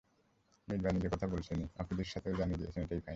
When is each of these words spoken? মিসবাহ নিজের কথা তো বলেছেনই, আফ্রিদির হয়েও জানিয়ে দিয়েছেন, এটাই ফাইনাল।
মিসবাহ 0.67 0.91
নিজের 0.93 1.09
কথা 1.09 1.25
তো 1.25 1.31
বলেছেনই, 1.31 1.67
আফ্রিদির 1.77 2.07
হয়েও 2.23 2.37
জানিয়ে 2.37 2.57
দিয়েছেন, 2.57 2.81
এটাই 2.83 2.99
ফাইনাল। 2.99 3.09